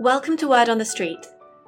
[0.00, 1.26] Welcome to Word on the Street,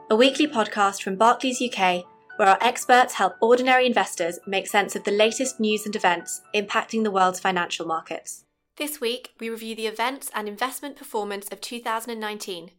[0.09, 2.05] a weekly podcast from Barclays UK
[2.37, 7.03] where our experts help ordinary investors make sense of the latest news and events impacting
[7.03, 8.45] the world's financial markets.
[8.77, 12.71] This week, we review the events and investment performance of 2019,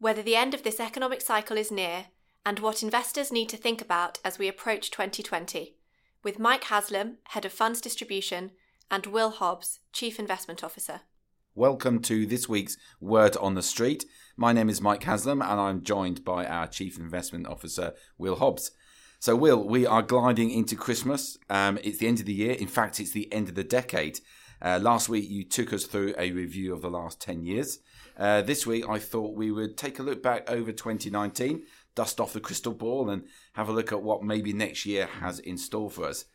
[0.00, 2.08] whether the end of this economic cycle is near,
[2.44, 5.76] and what investors need to think about as we approach 2020,
[6.22, 8.50] with Mike Haslam, Head of Funds Distribution,
[8.90, 11.00] and Will Hobbs, Chief Investment Officer.
[11.56, 14.04] Welcome to this week's Word on the Street.
[14.36, 18.70] My name is Mike Haslam and I'm joined by our Chief Investment Officer, Will Hobbs.
[19.18, 21.38] So, Will, we are gliding into Christmas.
[21.50, 22.52] Um, it's the end of the year.
[22.52, 24.20] In fact, it's the end of the decade.
[24.62, 27.80] Uh, last week, you took us through a review of the last 10 years.
[28.16, 31.64] Uh, this week, I thought we would take a look back over 2019,
[31.96, 33.24] dust off the crystal ball, and
[33.54, 36.26] have a look at what maybe next year has in store for us.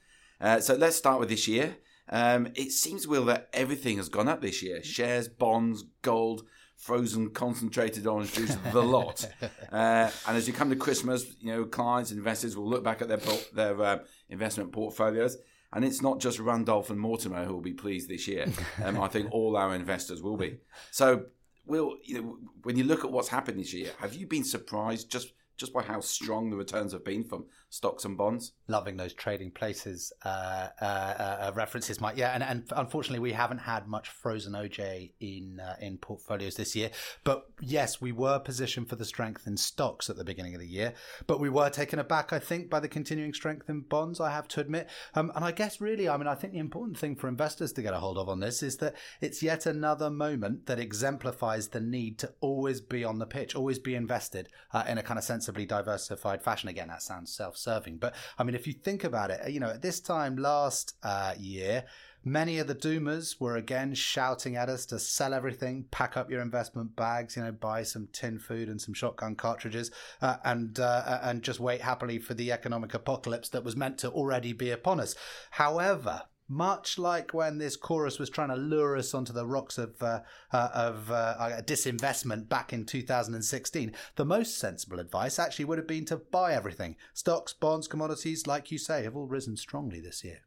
[0.41, 1.77] Uh, so, let's start with this year.
[2.09, 6.43] Um, it seems, Will, that everything has gone up this year shares, bonds, gold,
[6.77, 9.27] frozen concentrated orange juice, the lot.
[9.71, 13.09] Uh, and as you come to Christmas, you know, clients, investors will look back at
[13.09, 13.19] their,
[13.53, 15.35] their uh, investment portfolios.
[15.73, 18.45] And it's not just Randolph and Mortimer who will be pleased this year.
[18.83, 20.59] Um, I think all our investors will be.
[20.91, 21.25] So,
[21.65, 25.11] Will, you know, when you look at what's happened this year, have you been surprised
[25.11, 27.45] just just by how strong the returns have been from
[27.75, 28.53] stocks and bonds.
[28.67, 32.15] Loving those trading places uh, uh, uh, references, Mike.
[32.17, 36.75] Yeah, and, and unfortunately, we haven't had much frozen OJ in uh, in portfolios this
[36.75, 36.89] year.
[37.23, 40.67] But yes, we were positioned for the strength in stocks at the beginning of the
[40.67, 40.93] year,
[41.27, 44.21] but we were taken aback, I think, by the continuing strength in bonds.
[44.21, 46.97] I have to admit, um, and I guess really, I mean, I think the important
[46.97, 50.09] thing for investors to get a hold of on this is that it's yet another
[50.09, 54.85] moment that exemplifies the need to always be on the pitch, always be invested uh,
[54.87, 56.69] in a kind of sensibly diversified fashion.
[56.69, 57.97] Again, that sounds self serving.
[57.97, 61.33] But I mean, if you think about it, you know, at this time last uh,
[61.37, 61.83] year,
[62.23, 66.41] many of the doomers were again shouting at us to sell everything, pack up your
[66.41, 71.19] investment bags, you know, buy some tin food and some shotgun cartridges, uh, and uh,
[71.23, 74.99] and just wait happily for the economic apocalypse that was meant to already be upon
[74.99, 75.15] us.
[75.51, 80.01] However, much like when this chorus was trying to lure us onto the rocks of
[80.01, 85.87] uh, uh, of uh, disinvestment back in 2016, the most sensible advice actually would have
[85.87, 86.95] been to buy everything.
[87.13, 90.41] Stocks, bonds, commodities, like you say, have all risen strongly this year.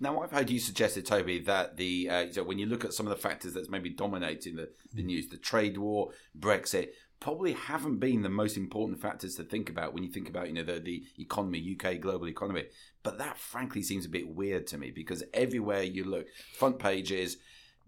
[0.00, 3.06] Now, I've heard you suggested, Toby, that the uh, so when you look at some
[3.06, 6.88] of the factors that's maybe dominating the, the news, the trade war, Brexit,
[7.22, 10.52] probably haven't been the most important factors to think about when you think about you
[10.52, 12.64] know the, the economy uk global economy.
[13.04, 16.26] But that frankly seems a bit weird to me because everywhere you look
[16.58, 17.36] front pages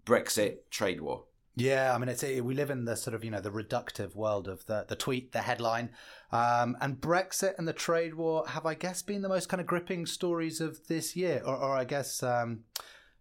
[0.05, 1.25] brexit trade war.
[1.57, 4.47] Yeah, I mean, it's we live in the sort of you know the reductive world
[4.47, 5.89] of the the tweet, the headline,
[6.31, 9.67] um, and Brexit and the trade war have, I guess, been the most kind of
[9.67, 12.65] gripping stories of this year, or, or I guess um,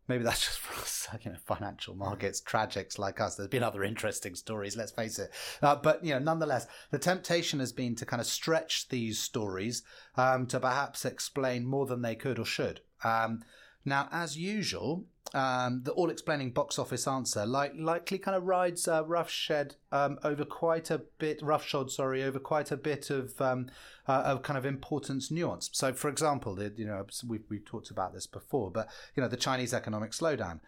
[0.09, 3.37] maybe that's just for us, you know, financial markets, tragics like us.
[3.37, 5.31] There's been other interesting stories, let's face it.
[5.62, 9.82] Uh, but, you know, nonetheless, the temptation has been to kind of stretch these stories
[10.16, 12.81] um, to perhaps explain more than they could or should.
[13.03, 13.43] Um,
[13.84, 15.04] now, as usual,
[15.34, 20.45] um, the all-explaining box office answer like, likely kind of rides uh, roughshed um, over
[20.45, 23.67] quite a bit, roughshod, sorry, over quite a bit of um,
[24.06, 25.71] uh, of kind of importance nuance.
[25.73, 29.28] So, for example, the, you know we've we've talked about this before, but you know
[29.28, 30.61] the Chinese economic slowdown.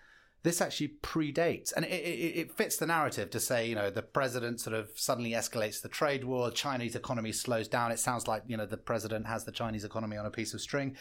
[0.43, 4.03] This actually predates, and it, it, it fits the narrative to say, you know, the
[4.03, 7.91] president sort of suddenly escalates the trade war, Chinese economy slows down.
[7.91, 10.61] It sounds like, you know, the president has the Chinese economy on a piece of
[10.61, 10.97] string.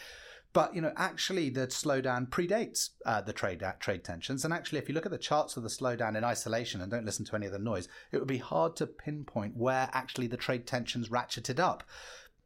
[0.56, 4.42] But you know, actually, the slowdown predates uh, the trade uh, trade tensions.
[4.42, 7.04] And actually, if you look at the charts of the slowdown in isolation and don't
[7.04, 10.38] listen to any of the noise, it would be hard to pinpoint where actually the
[10.38, 11.84] trade tensions ratcheted up.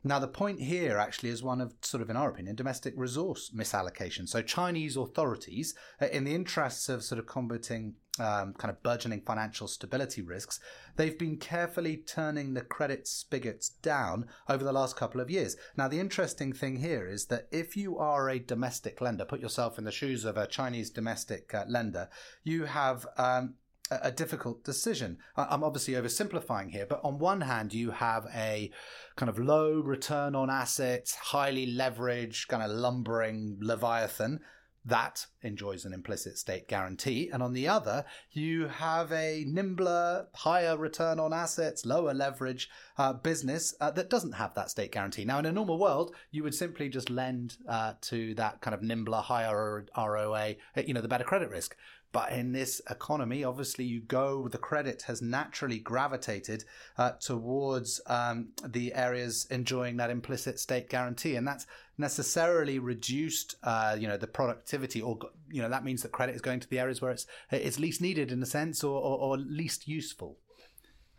[0.02, 3.50] Now, the point here actually is one of, sort of, in our opinion, domestic resource
[3.54, 4.26] misallocation.
[4.26, 9.20] So, Chinese authorities, uh, in the interests of sort of combating um, kind of burgeoning
[9.20, 10.58] financial stability risks,
[10.96, 15.56] they've been carefully turning the credit spigots down over the last couple of years.
[15.76, 19.78] Now, the interesting thing here is that if you are a domestic lender, put yourself
[19.78, 22.08] in the shoes of a Chinese domestic uh, lender,
[22.42, 23.54] you have um,
[23.90, 25.18] a difficult decision.
[25.36, 28.70] I'm obviously oversimplifying here, but on one hand, you have a
[29.16, 34.40] kind of low return on assets, highly leveraged, kind of lumbering Leviathan
[34.84, 37.28] that enjoys an implicit state guarantee.
[37.32, 43.12] And on the other, you have a nimbler, higher return on assets, lower leverage uh,
[43.12, 45.24] business uh, that doesn't have that state guarantee.
[45.24, 48.82] Now, in a normal world, you would simply just lend uh, to that kind of
[48.82, 51.76] nimbler, higher ROA, you know, the better credit risk.
[52.12, 56.64] But in this economy, obviously, you go, the credit has naturally gravitated
[56.98, 61.36] uh, towards um, the areas enjoying that implicit state guarantee.
[61.36, 61.66] And that's
[61.98, 65.18] necessarily reduced, uh, you know, the productivity, or,
[65.50, 68.00] you know, that means that credit is going to the areas where it's, it's least
[68.00, 70.36] needed in a sense or, or, or least useful.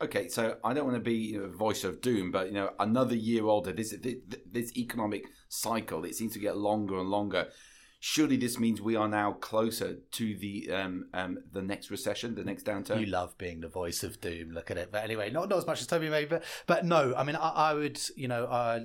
[0.01, 3.15] Okay, so I don't want to be a voice of doom, but you know, another
[3.15, 3.71] year older.
[3.71, 4.15] This this,
[4.51, 7.49] this economic cycle it seems to get longer and longer.
[8.03, 12.43] Surely this means we are now closer to the um, um, the next recession, the
[12.43, 12.99] next downturn.
[12.99, 14.49] You love being the voice of doom.
[14.53, 17.13] Look at it, but anyway, not not as much as Toby maybe, but but no.
[17.15, 18.45] I mean, I, I would you know.
[18.45, 18.79] Uh,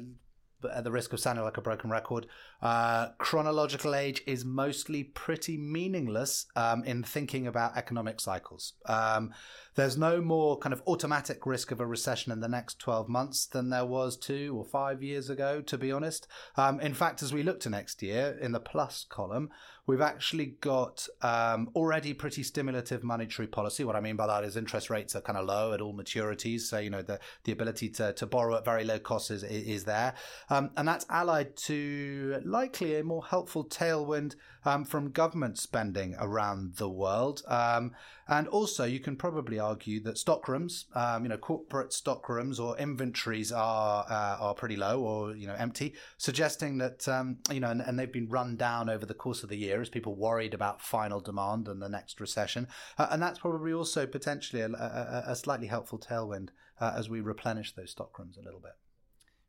[0.75, 2.27] at the risk of sounding like a broken record,
[2.61, 8.73] uh, chronological age is mostly pretty meaningless um, in thinking about economic cycles.
[8.87, 9.33] Um,
[9.77, 13.47] there's no more kind of automatic risk of a recession in the next 12 months
[13.47, 16.27] than there was two or five years ago, to be honest.
[16.57, 19.51] Um, in fact, as we look to next year in the plus column,
[19.87, 23.85] we've actually got um, already pretty stimulative monetary policy.
[23.85, 26.63] What I mean by that is interest rates are kind of low at all maturities.
[26.63, 29.85] So, you know, the, the ability to, to borrow at very low costs is, is
[29.85, 30.15] there.
[30.49, 34.35] Um, and that's allied to likely a more helpful tailwind
[34.65, 37.43] um, from government spending around the world.
[37.47, 37.93] Um,
[38.29, 43.53] and also, you can probably argue that stockrooms, um, you know, corporate stockrooms or inventories
[43.53, 47.81] are uh, are pretty low or you know empty, suggesting that um, you know, and,
[47.81, 50.83] and, they've been run down over the course of the year as people worried about
[50.83, 52.67] final demand and the next recession,
[52.99, 56.49] uh, and that's probably also potentially a, a, a slightly helpful tailwind
[56.81, 58.73] uh, as we replenish those stockrooms a little bit.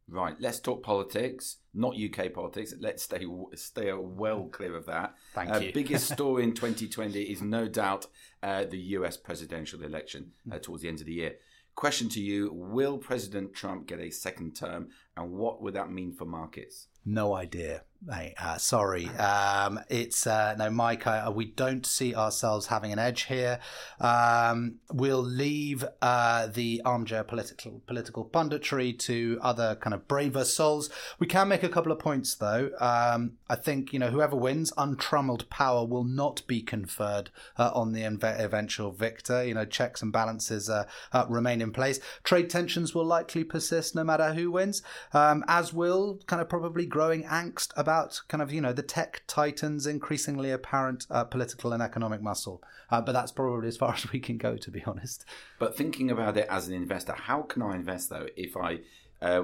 [0.09, 2.73] Right, let's talk politics, not UK politics.
[2.79, 3.25] Let's stay
[3.55, 5.15] stay well clear of that.
[5.33, 5.73] Thank uh, you.
[5.73, 8.07] biggest story in 2020 is no doubt
[8.41, 10.61] uh, the US presidential election uh, hmm.
[10.61, 11.35] towards the end of the year.
[11.75, 16.13] Question to you Will President Trump get a second term, and what would that mean
[16.13, 16.87] for markets?
[17.07, 17.83] No idea.
[18.09, 19.07] Hey, uh, sorry.
[19.09, 21.07] Um, it's uh, no, Mike.
[21.07, 23.59] Uh, we don't see ourselves having an edge here.
[23.99, 30.91] Um, we'll leave uh, the armchair political political punditry to other kind of braver souls.
[31.17, 32.69] We can make a couple of points though.
[32.79, 37.93] Um, I think you know whoever wins, untrammeled power will not be conferred uh, on
[37.93, 39.43] the eventual victor.
[39.43, 40.85] You know, checks and balances uh,
[41.27, 41.99] remain in place.
[42.23, 44.83] Trade tensions will likely persist no matter who wins,
[45.13, 49.21] um, as will kind of probably growing angst about kind of you know the tech
[49.27, 52.59] titans increasingly apparent uh, political and economic muscle.
[52.89, 55.23] Uh, but that's probably as far as we can go, to be honest.
[55.59, 58.79] But thinking about it as an investor, how can I invest though if I
[59.21, 59.43] uh,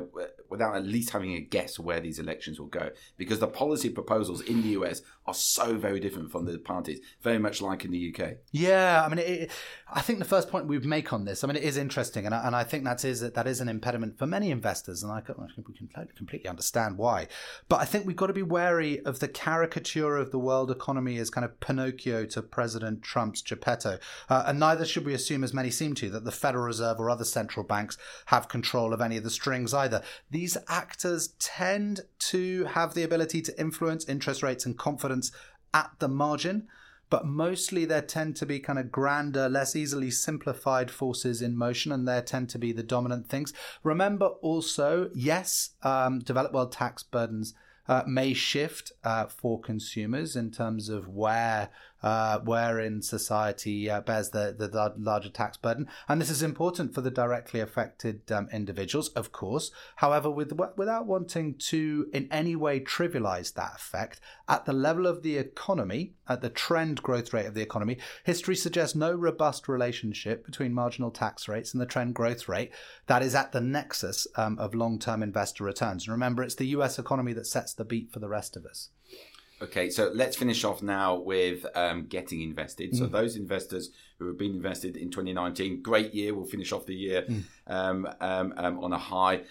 [0.49, 4.41] without at least having a guess where these elections will go, because the policy proposals
[4.41, 8.13] in the US are so very different from the parties, very much like in the
[8.13, 8.35] UK.
[8.51, 9.51] Yeah, I mean, it,
[9.91, 12.35] I think the first point we make on this, I mean, it is interesting, and
[12.35, 15.19] I, and I think that is that is an impediment for many investors, and I,
[15.19, 17.27] I think we can completely understand why.
[17.69, 21.17] But I think we've got to be wary of the caricature of the world economy
[21.17, 23.97] as kind of Pinocchio to President Trump's Geppetto,
[24.29, 27.09] uh, and neither should we assume, as many seem to, that the Federal Reserve or
[27.09, 27.97] other central banks
[28.27, 30.01] have control of any of the strings things either.
[30.29, 32.01] These actors tend
[32.31, 35.31] to have the ability to influence interest rates and confidence
[35.73, 36.67] at the margin,
[37.09, 41.91] but mostly there tend to be kind of grander, less easily simplified forces in motion,
[41.91, 43.53] and there tend to be the dominant things.
[43.83, 47.53] Remember also, yes, um, developed world tax burdens.
[47.85, 51.67] Uh, may shift uh, for consumers in terms of where
[52.03, 55.87] uh, wherein society uh, bears the, the larger tax burden.
[56.07, 59.71] And this is important for the directly affected um, individuals, of course.
[59.97, 65.23] However, with, without wanting to in any way trivialize that effect, at the level of
[65.23, 70.45] the economy, at the trend growth rate of the economy, history suggests no robust relationship
[70.45, 72.71] between marginal tax rates and the trend growth rate
[73.07, 76.05] that is at the nexus um, of long term investor returns.
[76.05, 78.89] And remember, it's the US economy that sets the beat for the rest of us.
[79.63, 82.91] Okay, so let's finish off now with um, getting invested.
[82.91, 82.97] Mm.
[82.97, 86.35] So those investors who have been invested in 2019, great year.
[86.35, 87.43] We'll finish off the year mm.
[87.67, 89.43] um, um, um, on a high.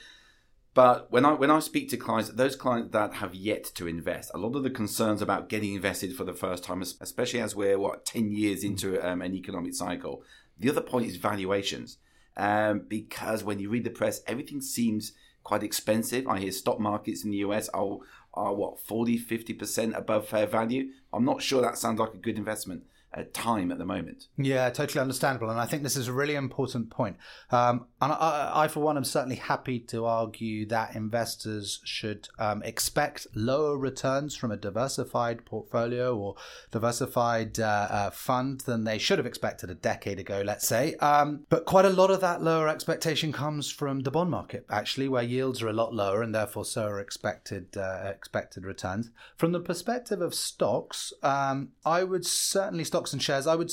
[0.74, 4.30] But when I when I speak to clients, those clients that have yet to invest,
[4.34, 7.78] a lot of the concerns about getting invested for the first time, especially as we're
[7.78, 10.22] what ten years into um, an economic cycle.
[10.58, 11.98] The other point is valuations,
[12.36, 16.26] um, because when you read the press, everything seems quite expensive.
[16.26, 17.98] I hear stock markets in the US are
[18.34, 20.90] are what 40 50% above fair value?
[21.12, 22.84] I'm not sure that sounds like a good investment
[23.32, 24.26] time at the moment.
[24.36, 25.50] Yeah, totally understandable.
[25.50, 27.16] And I think this is a really important point.
[27.50, 32.62] Um, and I, I, for one, am certainly happy to argue that investors should um,
[32.62, 36.36] expect lower returns from a diversified portfolio or
[36.70, 40.94] diversified uh, uh, fund than they should have expected a decade ago, let's say.
[40.96, 45.08] Um, but quite a lot of that lower expectation comes from the bond market, actually,
[45.08, 49.10] where yields are a lot lower and therefore so are expected uh, expected returns.
[49.36, 53.70] From the perspective of stocks, um, I would certainly stop stocks and shares, I would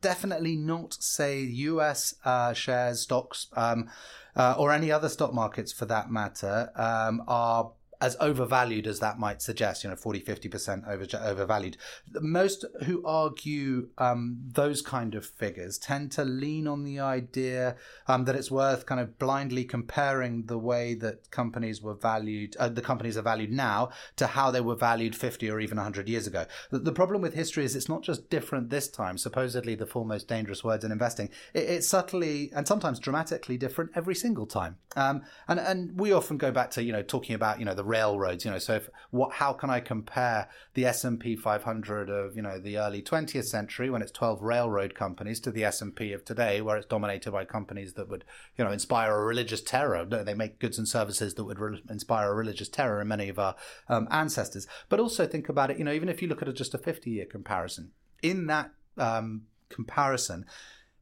[0.00, 3.90] definitely not say US uh, shares, stocks, um,
[4.34, 9.18] uh, or any other stock markets for that matter, um, are as overvalued as that
[9.18, 11.76] might suggest, you know, 40, 50% over, overvalued.
[12.20, 17.76] Most who argue um, those kind of figures tend to lean on the idea
[18.06, 22.68] um, that it's worth kind of blindly comparing the way that companies were valued, uh,
[22.68, 26.26] the companies are valued now to how they were valued 50 or even 100 years
[26.26, 26.46] ago.
[26.70, 30.04] The, the, problem with history is it's not just different this time, supposedly the four
[30.04, 31.30] most dangerous words in investing.
[31.54, 34.76] It, it's subtly and sometimes dramatically different every single time.
[34.96, 37.84] Um, and, and we often go back to, you know, talking about, you know, the
[37.88, 38.44] railroads.
[38.44, 39.32] You know, so if, what?
[39.32, 43.44] How can I compare the S and P 500 of you know the early 20th
[43.44, 46.86] century when it's 12 railroad companies to the S and P of today, where it's
[46.86, 48.24] dominated by companies that would
[48.56, 50.04] you know inspire a religious terror?
[50.04, 53.38] They make goods and services that would re- inspire a religious terror in many of
[53.38, 53.56] our
[53.88, 54.66] um, ancestors.
[54.88, 55.78] But also think about it.
[55.78, 57.92] You know, even if you look at a, just a 50 year comparison,
[58.22, 60.44] in that um, comparison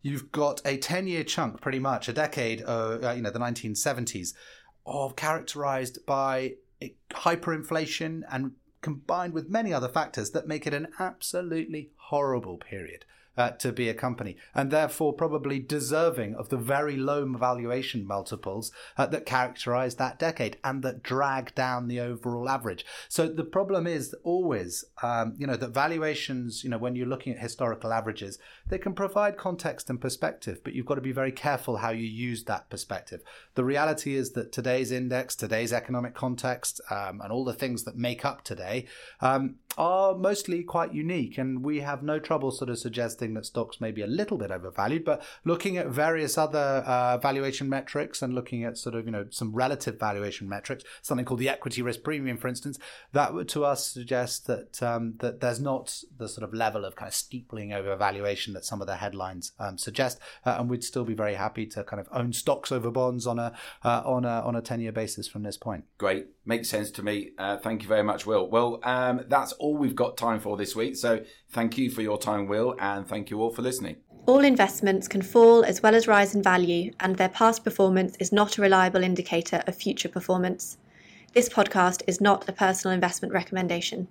[0.02, 4.34] you've got a 10 year chunk, pretty much a decade, uh, you know, the 1970s,
[4.86, 6.54] of characterized by
[7.10, 8.52] hyperinflation and
[8.82, 13.04] combined with many other factors that make it an absolutely horrible period
[13.36, 18.72] uh, to be a company, and therefore probably deserving of the very low valuation multiples
[18.96, 22.84] uh, that characterize that decade and that drag down the overall average.
[23.08, 27.32] So the problem is always, um, you know, that valuations, you know, when you're looking
[27.32, 28.38] at historical averages,
[28.68, 32.06] they can provide context and perspective, but you've got to be very careful how you
[32.06, 33.22] use that perspective.
[33.54, 37.96] The reality is that today's index, today's economic context, um, and all the things that
[37.96, 38.86] make up today
[39.20, 43.80] um, are mostly quite unique, and we have no trouble sort of suggesting that stocks
[43.80, 48.34] may be a little bit overvalued, but looking at various other uh, valuation metrics and
[48.34, 52.02] looking at sort of, you know, some relative valuation metrics, something called the equity risk
[52.02, 52.78] premium, for instance,
[53.12, 56.96] that would to us suggest that um, that there's not the sort of level of
[56.96, 61.04] kind of steepling overvaluation that some of the headlines um, suggest, uh, and we'd still
[61.04, 63.52] be very happy to kind of own stocks over bonds on a
[63.84, 65.84] uh, on a on a ten year basis from this point.
[65.98, 67.30] Great, makes sense to me.
[67.36, 68.48] Uh, thank you very much, Will.
[68.48, 70.96] Well, um, that's all we've got time for this week.
[70.96, 73.96] So thank you for your time, Will, and thank you all for listening.
[74.26, 78.32] All investments can fall as well as rise in value, and their past performance is
[78.32, 80.78] not a reliable indicator of future performance.
[81.32, 84.08] This podcast is not a personal investment recommendation.